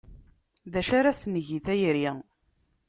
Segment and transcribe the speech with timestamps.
[0.71, 2.09] D acu ara s-neg i tayri?